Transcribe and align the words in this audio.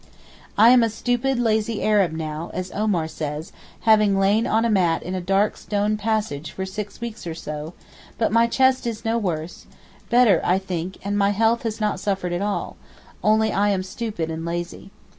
I 0.57 0.69
am 0.69 0.81
a 0.81 0.89
'stupid, 0.89 1.37
lazy 1.37 1.83
Arab' 1.83 2.11
now, 2.11 2.49
as 2.55 2.71
Omar 2.71 3.07
says, 3.07 3.51
having 3.81 4.17
lain 4.17 4.47
on 4.47 4.65
a 4.65 4.69
mat 4.71 5.03
in 5.03 5.13
a 5.13 5.21
dark 5.21 5.55
stone 5.55 5.95
passage 5.95 6.49
for 6.49 6.65
six 6.65 6.99
weeks 6.99 7.27
or 7.27 7.35
so, 7.35 7.75
but 8.17 8.31
my 8.31 8.47
chest 8.47 8.87
is 8.87 9.05
no 9.05 9.19
worse—better 9.19 10.41
I 10.43 10.57
think, 10.57 10.97
and 11.03 11.19
my 11.19 11.29
health 11.29 11.61
has 11.61 11.79
not 11.79 11.99
suffered 11.99 12.33
at 12.33 12.41
all—only 12.41 13.51
I 13.53 13.69
am 13.69 13.83
stupid 13.83 14.31
and 14.31 14.43
lazy. 14.43 14.89